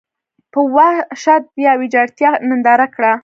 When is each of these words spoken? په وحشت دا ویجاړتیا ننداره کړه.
په 0.51 0.59
وحشت 0.75 1.43
دا 1.63 1.71
ویجاړتیا 1.81 2.29
ننداره 2.49 2.87
کړه. 2.95 3.13